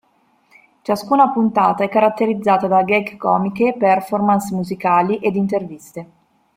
Ciascuna 0.81 1.31
puntata 1.31 1.83
è 1.83 1.87
caratterizzata 1.87 2.65
da 2.65 2.81
gag 2.81 3.17
comiche, 3.17 3.75
performance 3.77 4.51
musicali 4.51 5.17
ed 5.17 5.35
interviste. 5.35 6.09